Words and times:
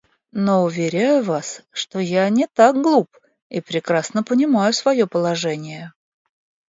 Но 0.31 0.63
уверяю 0.63 1.23
вас, 1.23 1.61
что 1.71 1.99
я 1.99 2.27
не 2.31 2.47
так 2.47 2.73
глуп 2.81 3.15
и 3.49 3.61
прекрасно 3.61 4.23
понимаю 4.23 4.73
свое 4.73 5.05
положение. 5.05 5.93